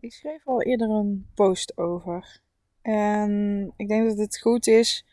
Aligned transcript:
Ik 0.00 0.12
schreef 0.12 0.46
al 0.46 0.62
eerder 0.62 0.90
een 0.90 1.26
post 1.34 1.78
over. 1.78 2.40
En 2.82 3.72
ik 3.76 3.88
denk 3.88 4.08
dat 4.08 4.18
het 4.18 4.40
goed 4.40 4.66
is 4.66 5.06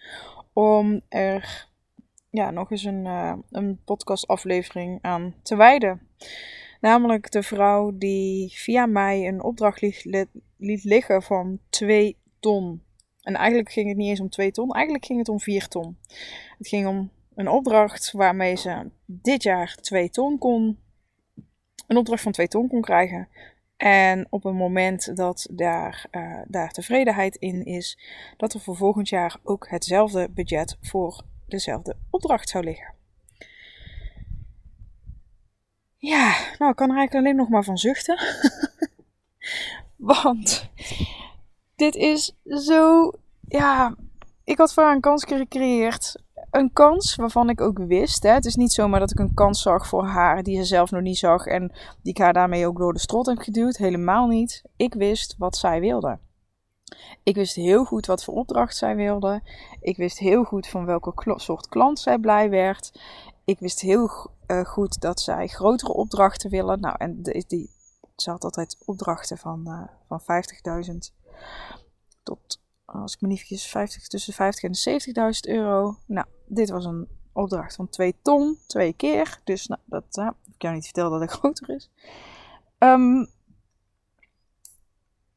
om 0.53 1.01
er 1.09 1.67
ja, 2.29 2.51
nog 2.51 2.71
eens 2.71 2.83
een, 2.83 3.05
uh, 3.05 3.33
een 3.49 3.79
podcastaflevering 3.83 4.99
aan 5.01 5.35
te 5.41 5.55
wijden. 5.55 6.07
Namelijk 6.81 7.31
de 7.31 7.43
vrouw 7.43 7.97
die 7.97 8.51
via 8.51 8.85
mij 8.85 9.27
een 9.27 9.43
opdracht 9.43 9.81
liet, 9.81 10.27
liet 10.57 10.83
liggen 10.83 11.23
van 11.23 11.59
2 11.69 12.17
ton. 12.39 12.83
En 13.21 13.35
eigenlijk 13.35 13.71
ging 13.71 13.87
het 13.87 13.97
niet 13.97 14.09
eens 14.09 14.19
om 14.19 14.29
2 14.29 14.51
ton, 14.51 14.71
eigenlijk 14.71 15.05
ging 15.05 15.19
het 15.19 15.29
om 15.29 15.39
4 15.39 15.67
ton. 15.67 15.97
Het 16.57 16.67
ging 16.67 16.87
om 16.87 17.11
een 17.35 17.49
opdracht 17.49 18.11
waarmee 18.11 18.55
ze 18.55 18.89
dit 19.05 19.43
jaar 19.43 19.75
2 19.75 20.09
ton 20.09 20.37
kon. 20.37 20.79
Een 21.87 21.97
opdracht 21.97 22.23
van 22.23 22.31
2 22.31 22.47
ton 22.47 22.67
kon 22.67 22.81
krijgen. 22.81 23.27
En 23.77 24.27
op 24.29 24.45
een 24.45 24.55
moment 24.55 25.15
dat 25.15 25.47
daar, 25.51 26.05
uh, 26.11 26.41
daar 26.47 26.71
tevredenheid 26.71 27.35
in 27.35 27.65
is, 27.65 27.99
dat 28.37 28.53
er 28.53 28.59
voor 28.59 28.75
volgend 28.75 29.09
jaar 29.09 29.37
ook 29.43 29.69
hetzelfde 29.69 30.29
budget 30.29 30.77
voor 30.81 31.23
dezelfde 31.47 31.95
opdracht 32.09 32.49
zou 32.49 32.63
liggen. 32.63 32.93
Ja, 35.97 36.35
nou, 36.57 36.71
ik 36.71 36.77
kan 36.77 36.89
er 36.89 36.97
eigenlijk 36.97 37.13
alleen 37.13 37.35
nog 37.35 37.49
maar 37.49 37.63
van 37.63 37.77
zuchten. 37.77 38.19
Want 39.95 40.69
dit 41.75 41.95
is 41.95 42.35
zo. 42.45 43.11
Ja, 43.47 43.95
ik 44.43 44.57
had 44.57 44.73
voor 44.73 44.83
een 44.83 45.01
kans 45.01 45.23
gecreëerd 45.23 46.15
een 46.57 46.73
kans 46.73 47.15
waarvan 47.15 47.49
ik 47.49 47.61
ook 47.61 47.77
wist. 47.77 48.23
Hè, 48.23 48.29
het 48.29 48.45
is 48.45 48.55
niet 48.55 48.71
zomaar 48.71 48.99
dat 48.99 49.11
ik 49.11 49.19
een 49.19 49.33
kans 49.33 49.61
zag 49.61 49.87
voor 49.87 50.05
haar 50.05 50.43
die 50.43 50.57
ze 50.57 50.63
zelf 50.63 50.91
nog 50.91 51.01
niet 51.01 51.17
zag 51.17 51.45
en 51.45 51.67
die 52.01 52.13
ik 52.13 52.17
haar 52.17 52.33
daarmee 52.33 52.67
ook 52.67 52.77
door 52.77 52.93
de 52.93 52.99
strot 52.99 53.25
heb 53.25 53.37
geduwd. 53.37 53.77
Helemaal 53.77 54.27
niet. 54.27 54.63
Ik 54.75 54.93
wist 54.93 55.35
wat 55.37 55.57
zij 55.57 55.79
wilde. 55.79 56.19
Ik 57.23 57.35
wist 57.35 57.55
heel 57.55 57.85
goed 57.85 58.05
wat 58.05 58.23
voor 58.23 58.33
opdracht 58.33 58.75
zij 58.75 58.95
wilde. 58.95 59.41
Ik 59.81 59.97
wist 59.97 60.19
heel 60.19 60.43
goed 60.43 60.67
van 60.67 60.85
welke 60.85 61.33
soort 61.35 61.67
klant 61.67 61.99
zij 61.99 62.17
blij 62.17 62.49
werd. 62.49 62.99
Ik 63.45 63.59
wist 63.59 63.81
heel 63.81 64.31
uh, 64.47 64.65
goed 64.65 65.01
dat 65.01 65.19
zij 65.19 65.47
grotere 65.47 65.93
opdrachten 65.93 66.49
willen. 66.49 66.79
Nou, 66.79 66.95
en 66.97 67.21
die, 67.21 67.45
die, 67.47 67.69
ze 68.15 68.29
had 68.29 68.43
altijd 68.43 68.77
opdrachten 68.85 69.37
van, 69.37 69.63
uh, 69.65 69.81
van 70.07 70.21
50.000 70.89 70.95
tot 72.23 72.59
als 72.85 73.13
ik 73.13 73.21
me 73.21 73.27
niet 73.27 73.37
vergis, 73.37 73.67
50, 73.67 74.07
tussen 74.07 74.33
50 74.33 74.63
en 74.63 75.01
70.000 75.49 75.53
euro. 75.53 75.97
Nou, 76.05 76.27
dit 76.47 76.69
was 76.69 76.85
een 76.85 77.07
opdracht 77.31 77.75
van 77.75 77.89
2 77.89 78.15
ton, 78.21 78.57
twee 78.67 78.93
keer. 78.93 79.41
Dus 79.43 79.67
nou, 79.67 79.81
dat 79.85 80.17
uh, 80.17 80.29
ik 80.45 80.53
kan 80.57 80.73
niet 80.73 80.83
vertellen 80.83 81.11
dat 81.11 81.21
het 81.21 81.31
groter 81.39 81.69
is. 81.69 81.89
Um, 82.79 83.27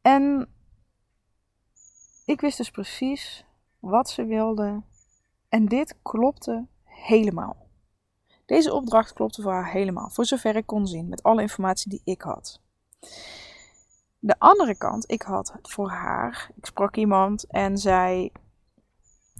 en 0.03 0.49
ik 2.25 2.41
wist 2.41 2.57
dus 2.57 2.71
precies 2.71 3.45
wat 3.79 4.11
ze 4.11 4.25
wilde. 4.25 4.83
En 5.49 5.67
dit 5.67 5.97
klopte 6.03 6.67
helemaal. 6.85 7.69
Deze 8.47 8.75
opdracht 8.75 9.13
klopte 9.13 9.43
voor 9.43 9.53
haar 9.53 9.73
helemaal, 9.73 10.11
voor 10.11 10.25
zover 10.25 10.57
ik 10.57 10.67
kon 10.67 10.87
zien, 10.87 11.09
met 11.09 11.23
alle 11.23 11.43
informatie 11.43 11.91
die 11.91 12.01
ik 12.05 12.23
had. 12.23 12.61
De 14.19 14.39
andere 14.39 14.77
kant, 14.77 15.11
ik 15.11 15.23
had 15.23 15.53
voor 15.63 15.91
haar. 15.91 16.51
Ik 16.57 16.67
sprak 16.67 16.97
iemand 16.97 17.45
en 17.47 17.79
zei. 17.79 18.33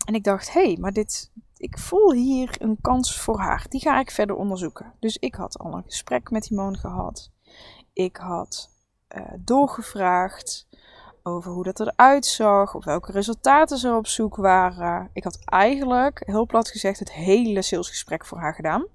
En 0.05 0.15
ik 0.15 0.25
dacht, 0.25 0.53
hé, 0.53 0.63
hey, 0.63 0.77
maar 0.81 0.93
dit. 0.93 1.33
Ik 1.61 1.79
voel 1.79 2.13
hier 2.13 2.55
een 2.59 2.79
kans 2.81 3.21
voor 3.21 3.39
haar. 3.39 3.67
Die 3.69 3.81
ga 3.81 4.01
ik 4.01 4.11
verder 4.11 4.37
onderzoeken. 4.37 4.93
Dus 5.01 5.17
ik 5.17 5.35
had 5.35 5.59
al 5.59 5.73
een 5.73 5.83
gesprek 5.83 6.31
met 6.31 6.43
die 6.43 6.57
man 6.57 6.77
gehad. 6.77 7.31
Ik 7.93 8.17
had 8.17 8.71
uh, 9.17 9.23
doorgevraagd 9.39 10.69
over 11.23 11.53
hoe 11.53 11.65
dat 11.65 11.81
eruit 11.81 12.27
zag, 12.27 12.75
op 12.75 12.85
welke 12.85 13.13
resultaten 13.13 13.79
ze 13.79 13.95
op 13.95 14.07
zoek 14.07 14.37
waren. 14.37 15.11
Ik 15.13 15.25
had 15.25 15.39
eigenlijk, 15.45 16.23
heel 16.25 16.47
plat 16.47 16.69
gezegd, 16.69 16.99
het 16.99 17.13
hele 17.13 17.63
salesgesprek 17.63 18.27
voor 18.27 18.39
haar 18.39 18.55
gedaan. 18.55 18.87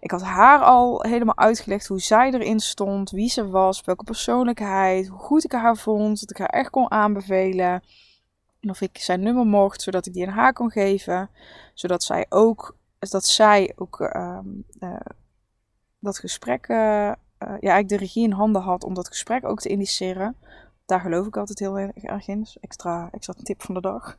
Ik 0.00 0.10
had 0.10 0.22
haar 0.22 0.60
al 0.60 1.02
helemaal 1.02 1.36
uitgelegd 1.36 1.86
hoe 1.86 2.00
zij 2.00 2.32
erin 2.32 2.60
stond, 2.60 3.10
wie 3.10 3.28
ze 3.28 3.48
was, 3.48 3.80
welke 3.84 4.04
persoonlijkheid, 4.04 5.06
hoe 5.06 5.18
goed 5.18 5.44
ik 5.44 5.52
haar 5.52 5.76
vond, 5.76 6.20
dat 6.20 6.30
ik 6.30 6.38
haar 6.38 6.60
echt 6.60 6.70
kon 6.70 6.90
aanbevelen. 6.90 7.82
En 8.64 8.70
of 8.70 8.80
ik 8.80 8.98
zijn 8.98 9.20
nummer 9.20 9.46
mocht, 9.46 9.82
zodat 9.82 10.06
ik 10.06 10.12
die 10.12 10.26
aan 10.26 10.32
haar 10.32 10.52
kon 10.52 10.70
geven. 10.70 11.30
Zodat 11.74 12.02
zij 12.02 12.26
ook, 12.28 12.76
dat 12.98 13.24
zij 13.24 13.72
ook 13.76 14.00
uh, 14.00 14.38
uh, 14.80 15.00
dat 15.98 16.18
gesprek, 16.18 16.68
uh, 16.68 16.76
ja, 16.76 17.16
eigenlijk 17.38 17.88
de 17.88 17.96
regie 17.96 18.24
in 18.24 18.32
handen 18.32 18.62
had 18.62 18.84
om 18.84 18.94
dat 18.94 19.08
gesprek 19.08 19.44
ook 19.44 19.60
te 19.60 19.68
initiëren. 19.68 20.36
Daar 20.86 21.00
geloof 21.00 21.26
ik 21.26 21.36
altijd 21.36 21.58
heel 21.58 21.78
erg 21.78 22.28
in. 22.28 22.40
Dus 22.40 22.58
extra, 22.60 23.08
extra 23.12 23.34
tip 23.42 23.62
van 23.62 23.74
de 23.74 23.80
dag. 23.80 24.18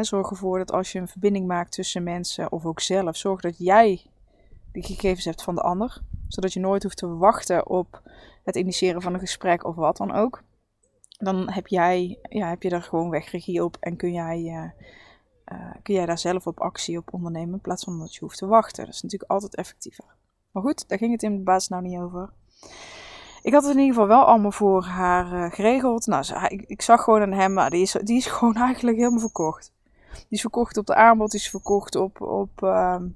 zorg 0.00 0.30
ervoor 0.30 0.58
dat 0.58 0.72
als 0.72 0.92
je 0.92 0.98
een 0.98 1.08
verbinding 1.08 1.46
maakt 1.46 1.72
tussen 1.72 2.02
mensen, 2.02 2.52
of 2.52 2.64
ook 2.64 2.80
zelf, 2.80 3.16
zorg 3.16 3.40
dat 3.40 3.58
jij 3.58 4.06
die 4.72 4.82
gegevens 4.82 5.24
hebt 5.24 5.42
van 5.42 5.54
de 5.54 5.62
ander. 5.62 6.00
Zodat 6.28 6.52
je 6.52 6.60
nooit 6.60 6.82
hoeft 6.82 6.96
te 6.96 7.16
wachten 7.16 7.66
op 7.68 8.02
het 8.44 8.56
initiëren 8.56 9.02
van 9.02 9.14
een 9.14 9.20
gesprek 9.20 9.64
of 9.64 9.74
wat 9.74 9.96
dan 9.96 10.12
ook. 10.12 10.42
Dan 11.24 11.50
heb, 11.50 11.66
jij, 11.66 12.18
ja, 12.28 12.48
heb 12.48 12.62
je 12.62 12.68
daar 12.68 12.82
gewoon 12.82 13.10
weg 13.10 13.30
regie 13.30 13.64
op 13.64 13.76
en 13.80 13.96
kun 13.96 14.12
jij, 14.12 14.38
uh, 14.38 14.70
uh, 15.58 15.74
kun 15.82 15.94
jij 15.94 16.06
daar 16.06 16.18
zelf 16.18 16.46
op 16.46 16.60
actie 16.60 16.98
op 16.98 17.14
ondernemen 17.14 17.54
in 17.54 17.60
plaats 17.60 17.84
van 17.84 17.98
dat 17.98 18.14
je 18.14 18.20
hoeft 18.20 18.38
te 18.38 18.46
wachten. 18.46 18.84
Dat 18.84 18.94
is 18.94 19.02
natuurlijk 19.02 19.30
altijd 19.30 19.54
effectiever. 19.54 20.04
Maar 20.50 20.62
goed, 20.62 20.88
daar 20.88 20.98
ging 20.98 21.12
het 21.12 21.22
in 21.22 21.36
de 21.36 21.42
basis 21.42 21.68
nou 21.68 21.82
niet 21.82 21.98
over. 21.98 22.32
Ik 23.42 23.52
had 23.52 23.62
het 23.62 23.72
in 23.72 23.78
ieder 23.78 23.94
geval 23.94 24.08
wel 24.08 24.24
allemaal 24.24 24.52
voor 24.52 24.84
haar 24.84 25.32
uh, 25.32 25.52
geregeld. 25.52 26.06
Nou, 26.06 26.46
ik, 26.48 26.82
zag 26.82 27.02
gewoon 27.02 27.22
aan 27.22 27.32
hem, 27.32 27.52
maar 27.52 27.70
die 27.70 27.82
is, 27.82 27.96
die 28.02 28.16
is 28.16 28.26
gewoon 28.36 28.56
eigenlijk 28.56 28.96
helemaal 28.96 29.20
verkocht. 29.20 29.72
Die 30.12 30.26
is 30.28 30.40
verkocht 30.40 30.76
op 30.76 30.86
de 30.86 30.94
aanbod, 30.94 31.30
die 31.30 31.40
is 31.40 31.50
verkocht 31.50 31.96
op, 31.96 32.20
op, 32.20 32.62
ehm, 32.62 33.08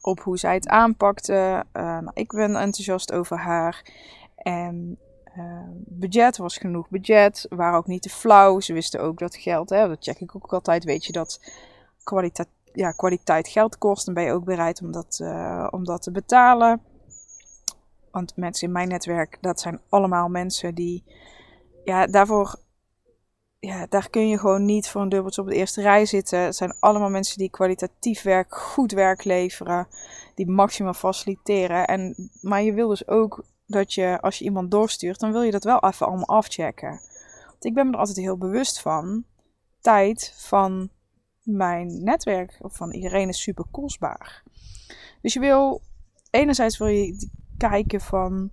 op 0.00 0.20
hoe 0.20 0.38
zij 0.38 0.54
het 0.54 0.68
aanpakte. 0.68 1.64
Nou, 1.72 2.10
ik 2.14 2.32
ben 2.32 2.56
enthousiast 2.56 3.12
over 3.12 3.38
haar. 3.38 3.92
En 4.36 4.98
uh, 5.38 5.62
budget 5.86 6.36
was 6.36 6.56
genoeg 6.56 6.88
budget. 6.88 7.46
Waren 7.48 7.78
ook 7.78 7.86
niet 7.86 8.02
te 8.02 8.08
flauw. 8.08 8.60
Ze 8.60 8.72
wisten 8.72 9.00
ook 9.00 9.18
dat 9.18 9.36
geld, 9.36 9.70
hè, 9.70 9.88
dat 9.88 10.04
check 10.04 10.20
ik 10.20 10.36
ook 10.36 10.52
altijd. 10.52 10.84
Weet 10.84 11.04
je 11.04 11.12
dat 11.12 11.40
kwaliteit, 12.04 12.48
ja, 12.72 12.90
kwaliteit 12.90 13.48
geld 13.48 13.78
kost. 13.78 14.04
Dan 14.04 14.14
ben 14.14 14.24
je 14.24 14.32
ook 14.32 14.44
bereid 14.44 14.82
om 14.82 14.92
dat, 14.92 15.18
uh, 15.22 15.66
om 15.70 15.84
dat 15.84 16.02
te 16.02 16.10
betalen. 16.10 16.82
Want 18.10 18.36
mensen 18.36 18.66
in 18.66 18.72
mijn 18.72 18.88
netwerk, 18.88 19.38
dat 19.40 19.60
zijn 19.60 19.80
allemaal 19.88 20.28
mensen 20.28 20.74
die. 20.74 21.04
Ja, 21.84 22.06
daarvoor 22.06 22.58
ja, 23.60 23.86
daar 23.88 24.10
kun 24.10 24.28
je 24.28 24.38
gewoon 24.38 24.64
niet 24.64 24.88
voor 24.88 25.00
een 25.00 25.08
dubbeltje 25.08 25.40
op 25.40 25.48
de 25.48 25.54
eerste 25.54 25.82
rij 25.82 26.06
zitten. 26.06 26.38
Het 26.38 26.56
zijn 26.56 26.76
allemaal 26.78 27.10
mensen 27.10 27.38
die 27.38 27.50
kwalitatief 27.50 28.22
werk, 28.22 28.54
goed 28.56 28.92
werk 28.92 29.24
leveren, 29.24 29.88
die 30.34 30.50
maximaal 30.50 30.94
faciliteren. 30.94 31.86
En, 31.86 32.30
maar 32.40 32.62
je 32.62 32.72
wil 32.72 32.88
dus 32.88 33.08
ook 33.08 33.44
dat 33.68 33.94
je, 33.94 34.20
als 34.20 34.38
je 34.38 34.44
iemand 34.44 34.70
doorstuurt, 34.70 35.20
dan 35.20 35.32
wil 35.32 35.42
je 35.42 35.50
dat 35.50 35.64
wel 35.64 35.80
even 35.80 36.06
allemaal 36.06 36.36
afchecken. 36.36 37.00
Want 37.46 37.64
ik 37.64 37.74
ben 37.74 37.86
me 37.86 37.92
er 37.92 37.98
altijd 37.98 38.16
heel 38.16 38.38
bewust 38.38 38.80
van. 38.80 39.24
Tijd 39.80 40.34
van 40.36 40.90
mijn 41.42 42.04
netwerk 42.04 42.58
of 42.60 42.76
van 42.76 42.92
iedereen 42.92 43.28
is 43.28 43.42
super 43.42 43.64
kostbaar. 43.70 44.42
Dus 45.20 45.32
je 45.32 45.40
wil, 45.40 45.82
enerzijds 46.30 46.78
wil 46.78 46.86
je 46.86 47.28
kijken 47.56 48.00
van 48.00 48.50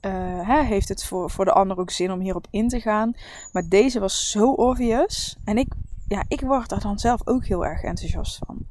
uh, 0.00 0.48
hè, 0.48 0.62
heeft 0.62 0.88
het 0.88 1.04
voor, 1.04 1.30
voor 1.30 1.44
de 1.44 1.52
ander 1.52 1.78
ook 1.78 1.90
zin 1.90 2.12
om 2.12 2.20
hierop 2.20 2.46
in 2.50 2.68
te 2.68 2.80
gaan. 2.80 3.16
Maar 3.52 3.68
deze 3.68 4.00
was 4.00 4.30
zo 4.30 4.52
obvious. 4.52 5.36
En 5.44 5.58
ik, 5.58 5.72
ja, 6.08 6.24
ik 6.28 6.40
word 6.40 6.68
daar 6.68 6.80
dan 6.80 6.98
zelf 6.98 7.20
ook 7.24 7.46
heel 7.46 7.66
erg 7.66 7.82
enthousiast 7.82 8.38
van. 8.46 8.66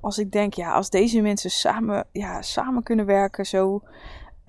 Als 0.00 0.18
ik 0.18 0.32
denk, 0.32 0.54
ja, 0.54 0.72
als 0.72 0.90
deze 0.90 1.20
mensen 1.20 1.50
samen, 1.50 2.06
ja, 2.12 2.42
samen 2.42 2.82
kunnen 2.82 3.06
werken, 3.06 3.46
zo. 3.46 3.82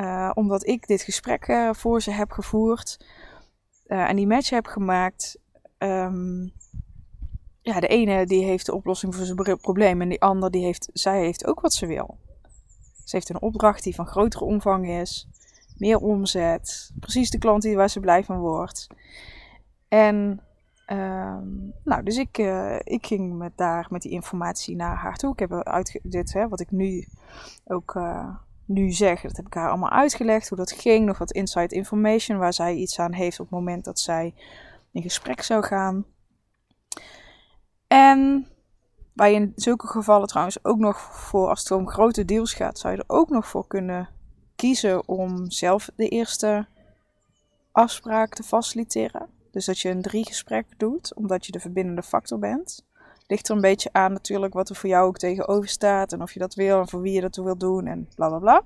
Uh, 0.01 0.31
omdat 0.33 0.67
ik 0.67 0.87
dit 0.87 1.01
gesprek 1.01 1.47
uh, 1.47 1.73
voor 1.73 2.01
ze 2.01 2.11
heb 2.11 2.31
gevoerd. 2.31 3.05
en 3.85 4.15
die 4.15 4.27
match 4.27 4.49
heb 4.49 4.65
gemaakt. 4.65 5.39
Um, 5.77 6.53
ja, 7.61 7.79
de 7.79 7.87
ene 7.87 8.25
die 8.25 8.43
heeft 8.43 8.65
de 8.65 8.75
oplossing 8.75 9.15
voor 9.15 9.25
zijn 9.25 9.59
probleem. 9.61 10.01
En 10.01 10.09
die 10.09 10.21
ander 10.21 10.51
die 10.51 10.63
heeft, 10.63 10.89
zij 10.93 11.19
heeft 11.19 11.45
ook 11.45 11.59
wat 11.59 11.73
ze 11.73 11.85
wil. 11.85 12.17
Ze 13.03 13.15
heeft 13.15 13.29
een 13.29 13.41
opdracht 13.41 13.83
die 13.83 13.95
van 13.95 14.07
grotere 14.07 14.45
omvang 14.45 14.89
is 14.89 15.27
meer 15.77 15.97
omzet. 15.97 16.91
Precies 16.99 17.29
de 17.29 17.37
klant 17.37 17.61
die 17.61 17.75
waar 17.75 17.89
ze 17.89 17.99
blij 17.99 18.23
van 18.23 18.39
wordt. 18.39 18.87
En 19.87 20.41
um, 20.87 21.73
nou, 21.83 22.03
dus 22.03 22.17
ik, 22.17 22.37
ik 22.83 23.05
ging 23.05 23.37
met 23.37 23.57
daar 23.57 23.87
met 23.89 24.01
die 24.01 24.11
informatie 24.11 24.75
naar 24.75 24.95
haar 24.95 25.15
toe. 25.15 25.31
Ik 25.31 25.39
heb 25.39 25.53
uit 25.53 25.99
dit, 26.03 26.33
hè, 26.33 26.47
wat 26.47 26.59
ik 26.59 26.71
nu 26.71 27.07
ook 27.65 27.95
nu 28.73 28.91
zeg, 28.91 29.21
dat 29.21 29.35
heb 29.35 29.45
ik 29.45 29.53
haar 29.53 29.69
allemaal 29.69 29.89
uitgelegd. 29.89 30.49
Hoe 30.49 30.57
dat 30.57 30.71
ging, 30.71 31.05
nog 31.05 31.17
wat 31.17 31.31
inside 31.31 31.75
information 31.75 32.37
waar 32.37 32.53
zij 32.53 32.75
iets 32.75 32.99
aan 32.99 33.13
heeft 33.13 33.39
op 33.39 33.45
het 33.45 33.55
moment 33.55 33.85
dat 33.85 33.99
zij 33.99 34.33
in 34.91 35.01
gesprek 35.01 35.41
zou 35.41 35.63
gaan. 35.63 36.05
En 37.87 38.47
waar 39.13 39.29
je 39.29 39.35
in 39.35 39.51
zulke 39.55 39.87
gevallen 39.87 40.27
trouwens 40.27 40.63
ook 40.63 40.77
nog 40.77 40.99
voor, 40.99 41.49
als 41.49 41.59
het 41.59 41.71
om 41.71 41.89
grote 41.89 42.25
deals 42.25 42.53
gaat, 42.53 42.79
zou 42.79 42.93
je 42.93 42.99
er 42.99 43.15
ook 43.15 43.29
nog 43.29 43.47
voor 43.47 43.67
kunnen 43.67 44.09
kiezen 44.55 45.07
om 45.07 45.51
zelf 45.51 45.89
de 45.95 46.07
eerste 46.07 46.67
afspraak 47.71 48.33
te 48.33 48.43
faciliteren. 48.43 49.29
Dus 49.51 49.65
dat 49.65 49.79
je 49.79 49.89
een 49.89 50.01
drie 50.01 50.25
gesprek 50.25 50.65
doet, 50.77 51.15
omdat 51.15 51.45
je 51.45 51.51
de 51.51 51.59
verbindende 51.59 52.03
factor 52.03 52.39
bent. 52.39 52.85
Ligt 53.31 53.49
er 53.49 53.55
een 53.55 53.61
beetje 53.61 53.89
aan 53.91 54.13
natuurlijk 54.13 54.53
wat 54.53 54.69
er 54.69 54.75
voor 54.75 54.89
jou 54.89 55.07
ook 55.07 55.17
tegenover 55.17 55.69
staat. 55.69 56.13
En 56.13 56.21
of 56.21 56.33
je 56.33 56.39
dat 56.39 56.53
wil 56.53 56.79
en 56.79 56.89
voor 56.89 57.01
wie 57.01 57.13
je 57.13 57.21
dat 57.21 57.35
wil 57.35 57.57
doen 57.57 57.87
en 57.87 58.09
bla 58.15 58.27
bla 58.27 58.39
bla. 58.39 58.63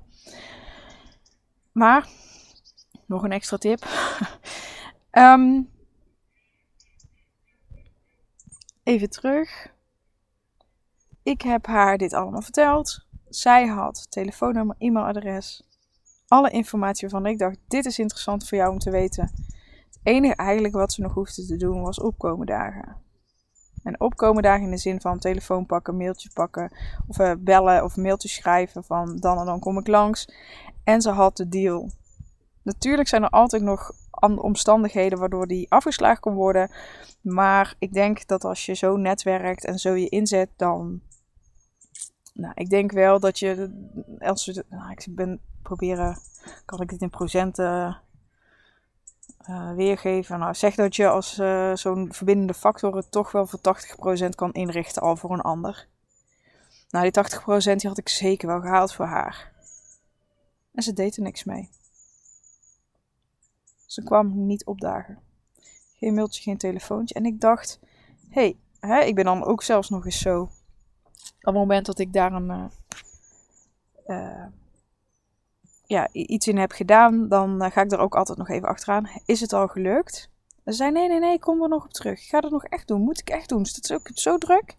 Maar, 1.71 2.07
nog 3.06 3.23
een 3.23 3.31
extra 3.31 3.57
tip. 3.57 3.85
Ehm, 5.12 5.62
even 8.83 9.09
terug. 9.09 9.73
Ik 11.23 11.41
heb 11.41 11.65
haar 11.65 11.97
dit 11.97 12.13
allemaal 12.13 12.41
verteld. 12.41 13.06
Zij 13.29 13.68
had 13.68 14.11
telefoonnummer, 14.11 14.75
e-mailadres, 14.79 15.63
alle 16.27 16.50
informatie 16.50 17.09
waarvan 17.09 17.31
ik 17.31 17.38
dacht: 17.38 17.57
dit 17.68 17.85
is 17.85 18.00
interessant 18.00 18.47
voor 18.47 18.57
jou 18.57 18.71
om 18.71 18.79
te 18.79 18.91
weten. 18.91 19.31
Het 19.85 20.00
enige 20.03 20.35
eigenlijk 20.35 20.73
wat 20.73 20.94
ze 20.94 21.01
nog 21.01 21.13
hoefde 21.13 21.45
te 21.45 21.57
doen 21.57 21.81
was 21.81 22.00
opkomen 22.00 22.45
dagen. 22.45 23.05
En 23.85 23.99
opkomen 23.99 24.43
dagen 24.43 24.63
in 24.63 24.71
de 24.71 24.77
zin 24.77 25.01
van 25.01 25.19
telefoon 25.19 25.65
pakken, 25.65 25.97
mailtje 25.97 26.29
pakken, 26.33 26.71
of 27.07 27.19
uh, 27.19 27.31
bellen 27.39 27.83
of 27.83 27.97
mailtje 27.97 28.27
schrijven 28.27 28.83
van 28.83 29.17
dan 29.17 29.39
en 29.39 29.45
dan 29.45 29.59
kom 29.59 29.77
ik 29.77 29.87
langs. 29.87 30.29
En 30.83 31.01
ze 31.01 31.09
had 31.09 31.37
de 31.37 31.49
deal. 31.49 31.89
Natuurlijk 32.61 33.07
zijn 33.07 33.23
er 33.23 33.29
altijd 33.29 33.61
nog 33.61 33.91
andere 34.09 34.41
omstandigheden 34.47 35.19
waardoor 35.19 35.47
die 35.47 35.71
afgeslagen 35.71 36.19
kon 36.19 36.33
worden. 36.33 36.71
Maar 37.21 37.75
ik 37.79 37.93
denk 37.93 38.27
dat 38.27 38.43
als 38.43 38.65
je 38.65 38.73
zo 38.73 38.97
netwerkt 38.97 39.65
en 39.65 39.79
zo 39.79 39.93
je 39.93 40.09
inzet, 40.09 40.49
dan. 40.55 41.01
Nou, 42.33 42.53
ik 42.55 42.69
denk 42.69 42.91
wel 42.91 43.19
dat 43.19 43.39
je. 43.39 43.71
Als 44.19 44.61
nou, 44.69 44.91
ik 44.91 45.05
ben 45.09 45.39
proberen. 45.61 46.17
Kan 46.65 46.81
ik 46.81 46.89
dit 46.89 47.01
in 47.01 47.09
procenten 47.09 47.97
uh, 49.50 49.74
weergeven? 49.74 50.39
Nou, 50.39 50.53
zeg 50.53 50.75
dat 50.75 50.95
je 50.95 51.07
als 51.07 51.39
uh, 51.39 51.75
zo'n 51.75 52.13
verbindende 52.13 52.53
factor 52.53 52.95
het 52.95 53.12
toch 53.12 53.31
wel 53.31 53.47
voor 53.47 53.59
80% 54.25 54.30
kan 54.36 54.53
inrichten 54.53 55.01
al 55.01 55.15
voor 55.15 55.31
een 55.31 55.42
ander. 55.42 55.88
Nou, 56.89 57.12
die 57.12 57.24
80% 57.24 57.75
die 57.75 57.89
had 57.89 57.97
ik 57.97 58.09
zeker 58.09 58.47
wel 58.47 58.62
gehaald 58.62 58.94
voor 58.94 59.06
haar. 59.06 59.53
En 60.74 60.83
ze 60.83 60.94
deed 60.94 61.18
er 61.18 61.24
niks 61.24 61.44
mee. 61.44 61.69
Ze 63.86 64.03
kwam 64.03 64.45
niet 64.45 64.65
opdagen. 64.65 65.19
Geen 65.97 66.13
mailtje, 66.13 66.42
geen 66.42 66.57
telefoontje. 66.57 67.15
En 67.15 67.25
ik 67.25 67.42
dacht, 67.42 67.80
hé, 68.30 68.56
hey, 68.80 69.07
ik 69.07 69.15
ben 69.15 69.25
dan 69.25 69.44
ook 69.44 69.63
zelfs 69.63 69.89
nog 69.89 70.06
eens 70.06 70.19
zo. 70.19 70.42
Op 70.42 70.51
het 71.39 71.53
moment 71.53 71.86
dat 71.86 72.00
ik 72.00 72.13
daar 72.13 72.33
een, 72.33 72.71
uh, 74.07 74.45
ja, 75.85 76.09
iets 76.11 76.47
in 76.47 76.57
heb 76.57 76.71
gedaan, 76.71 77.27
dan 77.27 77.63
uh, 77.63 77.71
ga 77.71 77.81
ik 77.81 77.91
er 77.91 77.99
ook 77.99 78.15
altijd 78.15 78.37
nog 78.37 78.49
even 78.49 78.67
achteraan. 78.67 79.09
Is 79.25 79.41
het 79.41 79.53
al 79.53 79.67
gelukt? 79.67 80.29
Ze 80.65 80.71
zei, 80.71 80.91
nee, 80.91 81.07
nee, 81.07 81.19
nee, 81.19 81.39
kom 81.39 81.61
er 81.61 81.69
nog 81.69 81.85
op 81.85 81.93
terug. 81.93 82.21
Ik 82.21 82.29
ga 82.29 82.39
het 82.39 82.51
nog 82.51 82.65
echt 82.65 82.87
doen. 82.87 83.01
Moet 83.01 83.19
ik 83.19 83.29
echt 83.29 83.49
doen. 83.49 83.61
Is 83.61 83.75
het 83.75 83.93
ook 83.93 84.09
zo 84.13 84.37
druk? 84.37 84.77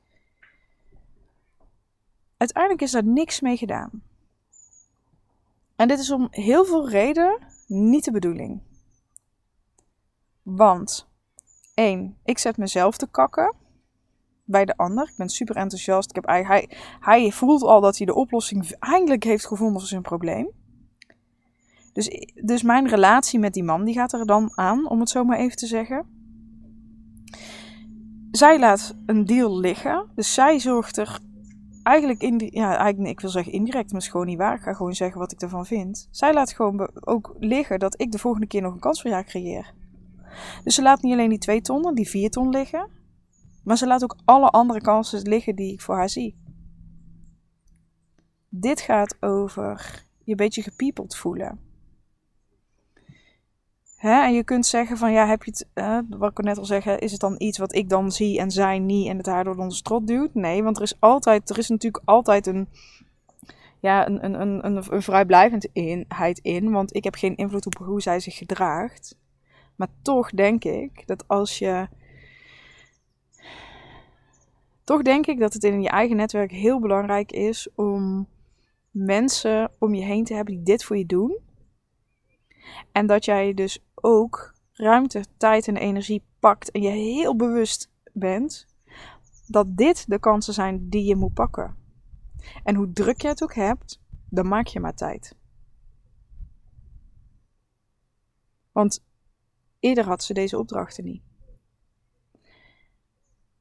Uiteindelijk 2.37 2.83
is 2.83 2.91
daar 2.91 3.05
niks 3.05 3.41
mee 3.41 3.57
gedaan. 3.57 4.03
En 5.77 5.89
dit 5.89 5.99
is 5.99 6.11
om 6.11 6.29
heel 6.31 6.65
veel 6.65 6.89
redenen 6.89 7.39
niet 7.67 8.05
de 8.05 8.11
bedoeling. 8.11 8.61
Want, 10.43 11.09
één, 11.75 12.17
ik 12.25 12.39
zet 12.39 12.57
mezelf 12.57 12.97
te 12.97 13.09
kakken 13.11 13.55
bij 14.45 14.65
de 14.65 14.77
ander. 14.77 15.09
Ik 15.09 15.17
ben 15.17 15.29
super 15.29 15.57
enthousiast. 15.57 16.09
Ik 16.09 16.15
heb, 16.15 16.27
hij, 16.27 16.69
hij 17.01 17.31
voelt 17.33 17.63
al 17.63 17.81
dat 17.81 17.97
hij 17.97 18.07
de 18.07 18.15
oplossing 18.15 18.71
eindelijk 18.71 19.25
heeft 19.25 19.47
gevonden 19.47 19.81
voor 19.81 19.89
zijn 19.89 20.03
probleem. 20.03 20.51
Dus, 21.97 22.33
dus 22.35 22.63
mijn 22.63 22.89
relatie 22.89 23.39
met 23.39 23.55
die 23.55 23.65
man, 23.65 23.85
die 23.85 23.95
gaat 23.95 24.13
er 24.13 24.27
dan 24.27 24.51
aan, 24.55 24.89
om 24.89 25.01
het 25.01 25.09
zo 25.09 25.25
maar 25.25 25.39
even 25.39 25.57
te 25.57 25.67
zeggen. 25.67 26.07
Zij 28.31 28.59
laat 28.59 28.97
een 29.07 29.25
deal 29.25 29.59
liggen. 29.59 30.07
Dus 30.15 30.35
zij 30.35 30.59
zorgt 30.59 30.97
er 30.97 31.19
eigenlijk, 31.83 32.23
in 32.23 32.49
ja, 32.51 32.77
eigenlijk 32.77 33.11
ik 33.11 33.21
wil 33.21 33.31
zeggen 33.31 33.53
indirect, 33.53 33.93
maar 33.93 34.01
is 34.01 34.09
gewoon 34.09 34.27
niet 34.27 34.39
waar. 34.39 34.55
Ik 34.55 34.63
ga 34.63 34.73
gewoon 34.73 34.95
zeggen 34.95 35.21
wat 35.21 35.33
ik 35.33 35.41
ervan 35.41 35.67
vind. 35.67 36.09
Zij 36.11 36.35
laat 36.35 36.53
gewoon 36.53 36.91
ook 36.95 37.37
liggen 37.39 37.79
dat 37.79 38.01
ik 38.01 38.13
de 38.13 38.19
volgende 38.19 38.47
keer 38.47 38.63
nog 38.63 38.73
een 38.73 38.81
kans 38.81 39.03
voor 39.03 39.11
jou 39.11 39.25
creëer. 39.25 39.75
Dus 40.65 40.75
ze 40.75 40.83
laat 40.83 41.03
niet 41.03 41.13
alleen 41.13 41.29
die 41.29 41.39
twee 41.39 41.61
ton, 41.61 41.95
die 41.95 42.09
vier 42.09 42.31
ton 42.31 42.49
liggen. 42.49 42.89
Maar 43.65 43.77
ze 43.77 43.87
laat 43.87 44.03
ook 44.03 44.17
alle 44.25 44.51
andere 44.51 44.81
kansen 44.81 45.29
liggen 45.29 45.57
die 45.57 45.73
ik 45.73 45.81
voor 45.81 45.95
haar 45.95 46.09
zie. 46.09 46.37
Dit 48.49 48.81
gaat 48.81 49.17
over 49.21 50.05
je 50.25 50.31
een 50.31 50.37
beetje 50.37 50.63
gepiepeld 50.63 51.17
voelen. 51.17 51.66
Hè? 53.97 54.23
En 54.23 54.35
je 54.35 54.45
kunt 54.45 54.67
zeggen 54.67 54.97
van 54.97 55.13
ja, 55.13 55.27
heb 55.27 55.45
je 55.45 55.65
het, 55.75 56.05
wat 56.09 56.31
ik 56.31 56.45
net 56.45 56.59
al 56.59 56.65
zeggen, 56.65 56.99
is 56.99 57.13
het 57.13 57.21
dan 57.21 57.35
iets 57.39 57.59
wat 57.59 57.75
ik 57.75 57.89
dan 57.89 58.13
zie 58.13 58.39
en 58.39 58.51
zij 58.51 58.79
niet 58.79 59.09
en 59.09 59.17
het 59.17 59.27
haar 59.27 59.45
door 59.45 59.57
onze 59.57 59.77
strot 59.77 60.07
duwt? 60.07 60.35
Nee, 60.35 60.63
want 60.63 60.77
er 60.77 60.83
is 60.83 61.01
altijd, 61.01 61.51
er 61.51 61.59
is 61.59 61.69
natuurlijk 61.69 62.03
altijd 62.05 62.47
een, 62.47 62.69
ja, 63.81 64.07
een, 64.07 64.25
een, 64.25 64.41
een, 64.41 64.67
een, 64.67 64.85
een 64.91 65.03
vrijblijvendheid 65.03 66.39
in, 66.43 66.71
want 66.71 66.95
ik 66.95 67.05
heb 67.05 67.15
geen 67.15 67.37
invloed 67.37 67.67
op 67.67 67.77
hoe 67.77 68.03
zij 68.03 68.21
zich 68.21 68.37
gedraagt. 68.37 69.17
Maar 69.77 69.89
toch 70.03 70.31
denk 70.31 70.65
ik 70.65 71.07
dat 71.07 71.29
als 71.29 71.59
je. 71.59 71.89
Toch 74.85 75.03
denk 75.03 75.27
ik 75.27 75.39
dat 75.39 75.53
het 75.53 75.65
in 75.65 75.83
je 75.83 75.89
eigen 75.89 76.17
netwerk 76.17 76.51
heel 76.51 76.81
belangrijk 76.81 77.33
is 77.33 77.69
om 77.75 78.27
mensen 78.91 79.71
om 79.79 79.95
je 79.95 80.03
heen 80.03 80.25
te 80.25 80.35
hebben 80.35 80.55
die 80.55 80.63
dit 80.63 80.85
voor 80.85 80.97
je 80.97 81.07
doen. 81.07 81.39
En 82.93 83.07
dat 83.07 83.25
jij 83.25 83.55
dus 83.55 83.85
ook 83.95 84.55
ruimte, 84.73 85.25
tijd 85.37 85.69
en 85.69 85.77
energie 85.77 86.23
pakt 86.41 86.71
en 86.71 86.83
je 86.83 86.91
heel 86.91 87.37
bewust 87.37 87.91
bent 88.13 88.67
dat 89.47 89.77
dit 89.77 90.05
de 90.09 90.19
kansen 90.19 90.55
zijn 90.55 90.89
die 90.89 91.05
je 91.05 91.17
moet 91.17 91.35
pakken. 91.35 91.77
En 92.65 92.75
hoe 92.75 92.93
druk 92.93 93.23
je 93.23 93.29
het 93.29 93.43
ook 93.43 93.55
hebt, 93.55 94.01
dan 94.31 94.49
maak 94.49 94.67
je 94.67 94.81
maar 94.81 94.95
tijd. 94.95 95.37
Want 98.73 99.05
eerder 99.81 100.05
had 100.05 100.23
ze 100.23 100.35
deze 100.35 100.59
opdrachten 100.59 101.05
niet. 101.05 101.23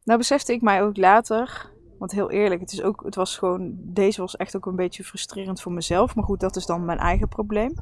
Nou 0.04 0.18
besefte 0.18 0.54
ik 0.54 0.62
mij 0.62 0.84
ook 0.84 0.98
later, 0.98 1.72
want 2.00 2.12
heel 2.12 2.32
eerlijk, 2.32 2.62
het, 2.62 2.72
is 2.72 2.82
ook, 2.82 3.04
het 3.06 3.16
was 3.16 3.38
gewoon, 3.38 3.76
deze 3.78 4.22
was 4.22 4.36
echt 4.36 4.56
ook 4.56 4.66
een 4.66 4.76
beetje 4.76 5.04
frustrerend 5.04 5.62
voor 5.62 5.72
mezelf. 5.72 6.16
Maar 6.16 6.24
goed, 6.24 6.40
dat 6.40 6.56
is 6.56 6.66
dan 6.66 6.86
mijn 6.86 7.00
eigen 7.00 7.28
probleem. 7.28 7.74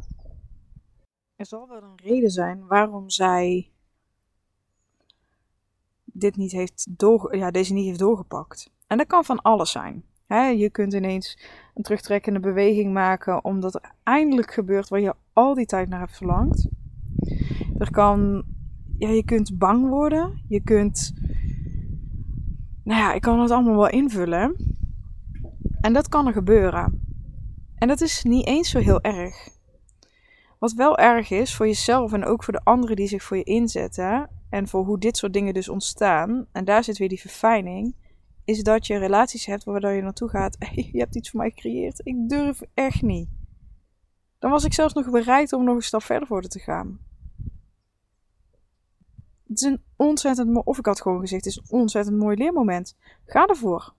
Er 1.44 1.50
zal 1.50 1.68
wel 1.68 1.84
een 1.84 2.00
reden 2.04 2.30
zijn 2.30 2.68
waarom 2.68 3.10
zij 3.10 3.72
dit 6.06 6.36
niet 6.36 6.52
heeft 6.52 6.88
door, 6.90 7.36
ja, 7.36 7.52
deze 7.52 7.74
niet 7.74 7.86
heeft 7.86 8.00
doorgepakt. 8.00 8.72
En 8.88 8.98
dat 8.98 9.08
kan 9.08 9.26
van 9.26 9.42
alles 9.42 9.72
zijn. 9.72 10.04
je 10.58 10.70
kunt 10.72 10.94
ineens 10.94 11.40
een 11.74 11.84
terugtrekkende 11.84 12.40
beweging 12.40 12.94
maken 12.94 13.44
omdat 13.44 13.76
er 13.76 13.92
eindelijk 14.04 14.54
gebeurt 14.54 14.90
waar 14.90 15.00
je 15.00 15.16
al 15.34 15.54
die 15.54 15.66
tijd 15.66 15.90
naar 15.90 16.00
hebt 16.00 16.18
verlangd. 16.18 16.68
Er 17.78 17.92
kan, 17.92 18.44
ja, 18.98 19.10
je 19.10 19.24
kunt 19.24 19.58
bang 19.58 19.90
worden. 19.90 20.44
Je 20.48 20.62
kunt, 20.62 21.14
nou 22.84 23.00
ja, 23.00 23.14
ik 23.14 23.22
kan 23.22 23.40
het 23.40 23.52
allemaal 23.52 23.76
wel 23.76 23.90
invullen. 23.90 24.76
En 25.82 25.94
dat 25.94 26.10
kan 26.10 26.28
er 26.28 26.34
gebeuren. 26.34 27.02
En 27.76 27.88
dat 27.88 28.02
is 28.02 28.24
niet 28.24 28.48
eens 28.48 28.70
zo 28.70 28.80
heel 28.80 29.02
erg. 29.02 29.62
Wat 30.64 30.74
wel 30.74 30.98
erg 30.98 31.30
is 31.30 31.56
voor 31.56 31.68
jezelf 31.68 32.14
en 32.14 32.26
ook 32.26 32.44
voor 32.44 32.54
de 32.54 32.64
anderen 32.64 32.96
die 32.96 33.08
zich 33.08 33.24
voor 33.24 33.38
je 33.38 33.44
inzetten. 33.44 34.30
En 34.50 34.68
voor 34.68 34.86
hoe 34.86 35.00
dit 35.00 35.18
soort 35.18 35.34
dingen 35.34 35.54
dus 35.54 35.70
ontstaan. 35.70 36.48
En 36.52 36.66
daar 36.66 36.84
zit 36.84 36.98
weer 36.98 37.10
die 37.10 37.20
verfijning. 37.20 37.96
Is 38.46 38.64
dat 38.64 38.88
je 38.88 38.98
relaties 38.98 39.46
hebt 39.46 39.64
waar 39.64 39.94
je 39.94 40.02
naartoe 40.02 40.30
gaat. 40.30 40.56
Je 40.92 41.00
hebt 41.00 41.16
iets 41.16 41.30
voor 41.30 41.40
mij 41.40 41.50
gecreëerd. 41.50 42.02
Ik 42.04 42.30
durf 42.30 42.62
echt 42.74 43.02
niet. 43.02 43.30
Dan 44.40 44.52
was 44.52 44.64
ik 44.64 44.74
zelfs 44.74 44.94
nog 44.94 45.10
bereid 45.10 45.54
om 45.54 45.64
nog 45.64 45.76
een 45.76 45.82
stap 45.82 46.04
verder 46.04 46.28
voor 46.28 46.42
te 46.42 46.60
gaan. 46.60 47.00
Het 49.48 49.62
is 49.62 49.62
een 49.62 49.84
ontzettend 49.96 50.48
mooi, 50.48 50.66
of 50.66 50.78
ik 50.78 50.86
had 50.86 51.02
gewoon 51.02 51.20
gezegd, 51.20 51.46
het 51.46 51.54
is 51.54 51.62
een 51.62 51.80
ontzettend 51.80 52.18
mooi 52.18 52.38
leermoment. 52.38 52.98
Ga 53.26 53.46
ervoor. 53.46 53.94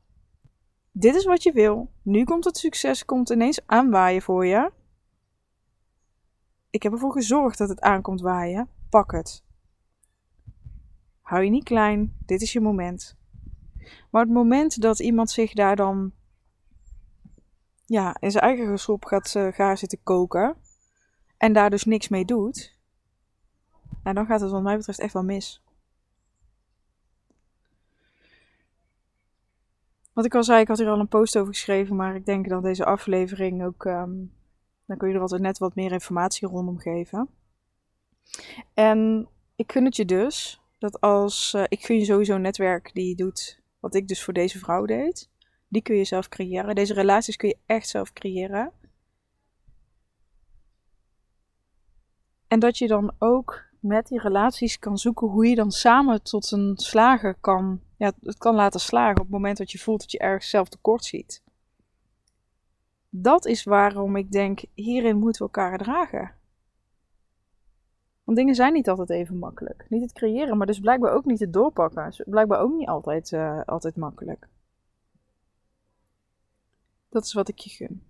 Dit 0.92 1.14
is 1.14 1.24
wat 1.24 1.42
je 1.42 1.52
wil. 1.52 1.90
Nu 2.02 2.24
komt 2.24 2.44
het 2.44 2.56
succes, 2.56 3.04
komt 3.04 3.30
ineens 3.30 3.60
aanwaaien 3.66 4.22
voor 4.22 4.46
je. 4.46 4.70
Ik 6.74 6.82
heb 6.82 6.92
ervoor 6.92 7.12
gezorgd 7.12 7.58
dat 7.58 7.68
het 7.68 7.80
aankomt 7.80 8.20
waaien. 8.20 8.68
Pak 8.88 9.12
het. 9.12 9.44
Hou 11.20 11.44
je 11.44 11.50
niet 11.50 11.64
klein, 11.64 12.16
dit 12.26 12.42
is 12.42 12.52
je 12.52 12.60
moment. 12.60 13.16
Maar 14.10 14.22
het 14.22 14.32
moment 14.32 14.80
dat 14.80 15.00
iemand 15.00 15.30
zich 15.30 15.52
daar 15.52 15.76
dan 15.76 16.12
ja, 17.86 18.16
in 18.20 18.30
zijn 18.30 18.44
eigen 18.44 18.66
gesop 18.66 19.04
gaat 19.04 19.34
uh, 19.34 19.74
zitten 19.74 20.02
koken 20.02 20.56
en 21.36 21.52
daar 21.52 21.70
dus 21.70 21.84
niks 21.84 22.08
mee 22.08 22.24
doet, 22.24 22.78
nou, 24.02 24.14
dan 24.14 24.26
gaat 24.26 24.40
het 24.40 24.50
wat 24.50 24.62
mij 24.62 24.76
betreft 24.76 25.00
echt 25.00 25.12
wel 25.12 25.24
mis. 25.24 25.62
Wat 30.12 30.24
ik 30.24 30.34
al 30.34 30.44
zei, 30.44 30.60
ik 30.60 30.68
had 30.68 30.78
hier 30.78 30.88
al 30.88 31.00
een 31.00 31.08
post 31.08 31.38
over 31.38 31.52
geschreven, 31.52 31.96
maar 31.96 32.14
ik 32.14 32.26
denk 32.26 32.48
dat 32.48 32.62
deze 32.62 32.84
aflevering 32.84 33.64
ook. 33.64 33.84
Um, 33.84 34.32
dan 34.86 34.96
kun 34.96 35.08
je 35.08 35.14
er 35.14 35.20
altijd 35.20 35.40
net 35.40 35.58
wat 35.58 35.74
meer 35.74 35.92
informatie 35.92 36.48
rondom 36.48 36.78
geven. 36.78 37.28
En 38.74 39.28
ik 39.56 39.72
gun 39.72 39.84
het 39.84 39.96
je 39.96 40.04
dus 40.04 40.60
dat 40.78 41.00
als 41.00 41.52
uh, 41.56 41.64
ik 41.68 41.84
gun 41.84 41.98
je 41.98 42.04
sowieso 42.04 42.34
een 42.34 42.40
netwerk 42.40 42.90
die 42.92 43.16
doet 43.16 43.62
wat 43.80 43.94
ik 43.94 44.08
dus 44.08 44.22
voor 44.22 44.34
deze 44.34 44.58
vrouw 44.58 44.84
deed. 44.84 45.30
Die 45.68 45.82
kun 45.82 45.96
je 45.96 46.04
zelf 46.04 46.28
creëren. 46.28 46.74
Deze 46.74 46.94
relaties 46.94 47.36
kun 47.36 47.48
je 47.48 47.58
echt 47.66 47.88
zelf 47.88 48.12
creëren. 48.12 48.72
En 52.48 52.58
dat 52.58 52.78
je 52.78 52.86
dan 52.86 53.14
ook 53.18 53.64
met 53.80 54.06
die 54.06 54.20
relaties 54.20 54.78
kan 54.78 54.98
zoeken 54.98 55.28
hoe 55.28 55.46
je 55.46 55.54
dan 55.54 55.70
samen 55.70 56.22
tot 56.22 56.50
een 56.50 56.72
slager 56.76 57.34
kan, 57.34 57.80
ja, 57.96 58.12
het 58.22 58.38
kan 58.38 58.54
laten 58.54 58.80
slagen 58.80 59.16
op 59.16 59.22
het 59.22 59.30
moment 59.30 59.56
dat 59.56 59.72
je 59.72 59.78
voelt 59.78 60.00
dat 60.00 60.10
je 60.12 60.18
ergens 60.18 60.50
zelf 60.50 60.68
tekort 60.68 61.04
ziet. 61.04 61.43
Dat 63.16 63.46
is 63.46 63.64
waarom 63.64 64.16
ik 64.16 64.32
denk, 64.32 64.64
hierin 64.74 65.16
moeten 65.16 65.46
we 65.46 65.52
elkaar 65.52 65.78
dragen. 65.78 66.34
Want 68.24 68.38
dingen 68.38 68.54
zijn 68.54 68.72
niet 68.72 68.88
altijd 68.88 69.10
even 69.10 69.38
makkelijk. 69.38 69.86
Niet 69.88 70.02
het 70.02 70.12
creëren, 70.12 70.56
maar 70.56 70.66
dus 70.66 70.80
blijkbaar 70.80 71.12
ook 71.12 71.24
niet 71.24 71.40
het 71.40 71.52
doorpakken. 71.52 72.04
Dus 72.04 72.22
blijkbaar 72.26 72.60
ook 72.60 72.72
niet 72.72 72.88
altijd, 72.88 73.32
uh, 73.32 73.60
altijd 73.64 73.96
makkelijk. 73.96 74.48
Dat 77.08 77.24
is 77.24 77.32
wat 77.32 77.48
ik 77.48 77.58
je 77.58 77.70
gun. 77.70 78.02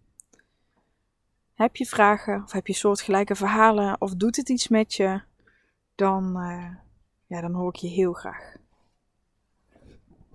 Heb 1.54 1.76
je 1.76 1.86
vragen 1.86 2.42
of 2.42 2.52
heb 2.52 2.66
je 2.66 2.74
soortgelijke 2.74 3.34
verhalen 3.34 4.00
of 4.00 4.14
doet 4.14 4.36
het 4.36 4.48
iets 4.48 4.68
met 4.68 4.94
je? 4.94 5.20
Dan, 5.94 6.40
uh, 6.40 6.74
ja, 7.26 7.40
dan 7.40 7.52
hoor 7.52 7.68
ik 7.68 7.76
je 7.76 7.88
heel 7.88 8.12
graag. 8.12 8.56